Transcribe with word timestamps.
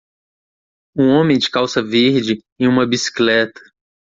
um 0.97 1.09
homem 1.11 1.37
de 1.37 1.47
calça 1.51 1.79
verde 1.79 2.43
em 2.59 2.67
uma 2.67 2.87
bicicleta. 2.87 3.61